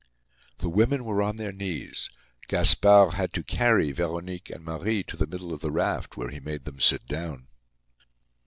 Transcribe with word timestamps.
The 0.57 0.67
women 0.67 1.05
were 1.05 1.21
on 1.21 1.35
their 1.35 1.51
knees. 1.51 2.09
Gaspard 2.47 3.13
had 3.13 3.33
to 3.33 3.43
carry 3.43 3.91
Veronique 3.91 4.49
and 4.49 4.65
Marie 4.65 5.03
to 5.03 5.15
the 5.15 5.27
middle 5.27 5.53
of 5.53 5.61
the 5.61 5.69
raft, 5.69 6.17
where 6.17 6.31
he 6.31 6.39
made 6.39 6.65
them 6.65 6.79
sit 6.79 7.05
down. 7.05 7.45